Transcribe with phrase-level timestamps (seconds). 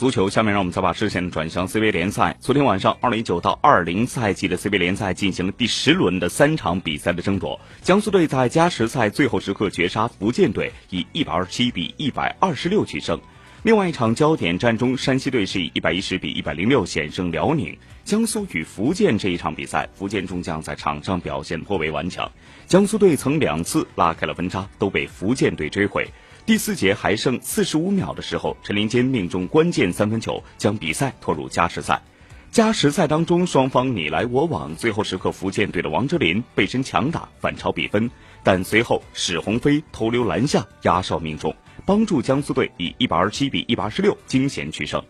[0.00, 2.34] 足球，下面让我们再把视线转向 CBA 联赛。
[2.40, 7.60] 昨天晚上，二零一九到二零赛季的 CBA 联赛进行了第十轮的三场比赛的争夺。
[7.82, 13.20] 江苏队在加时赛最后时刻绝杀福建队，以一百二十七比一百二十六取胜。
[13.62, 17.76] 另外一场焦点战中，山西队是以一百一十比一百零六险胜辽宁。
[18.02, 22.26] 江苏与福建这一场比赛，福建中将在场上表现颇为顽强，
[22.66, 26.08] 江苏队曾两次拉开了分差，都被福建队追回。
[26.50, 32.02] 第四节还剩四十五秒的时候，陈林坚命中关键三分球，将比赛拖入加时赛。
[32.50, 38.10] 加时赛当中，双方你来我往，最后时刻福建队的王哲林背身强打反超比分，
[38.42, 41.54] 但随后史鸿飞头流篮下压哨命中，
[41.86, 45.00] 帮助江苏队以一百二十七比一百二十六惊险取胜。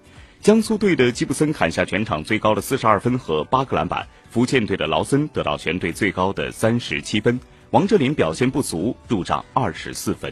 [0.42, 10.30] 江苏队的吉布森砍下全场最高的四十二分和八个篮板，福建队的劳森得到全队最高的三十七分，王哲林表现不足，入账二十四分。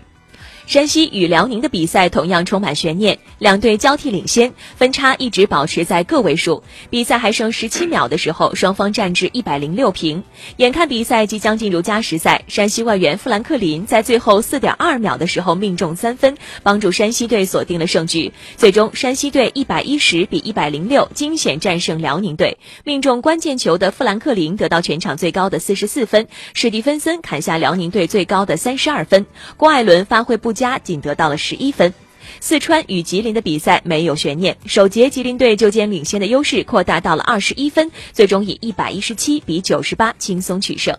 [0.67, 6.63] 山西与辽宁的比赛同样充满悬念，两队交替领先，分差一直保持在个位数。
[6.91, 10.23] 比赛还剩十七秒的时候，双方战至一百零六平。
[10.59, 18.31] 眼看比赛即将进入加时赛，山西外援富兰克林在最后四点二秒的时候命中三分，帮助山西队锁定了胜局。
[18.59, 22.59] 最终，山西队一百一十比一百零六惊险战胜辽宁队。
[22.85, 29.25] 命中关键球的富兰克林得到全场最高的四十四分，史蒂芬森砍下辽宁队最高的三十二分，
[29.57, 30.59] 郭艾伦发会不。
[30.59, 31.95] 佳仅得到了十一分，
[32.41, 40.99] 四川与吉林的比赛没有悬念，首节吉林队就将领先的优势扩大到了二十一分，最终以一百一十七比九十八轻松取胜。